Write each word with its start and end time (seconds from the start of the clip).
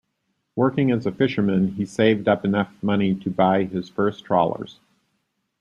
Working 0.55 0.89
as 0.89 1.05
a 1.05 1.11
fisherman, 1.11 1.73
he 1.73 1.85
saved 1.85 2.27
up 2.27 2.43
enough 2.43 2.73
money 2.81 3.13
to 3.13 3.29
buy 3.29 3.65
his 3.65 3.87
first 3.87 4.25
trawlers. 4.25 4.79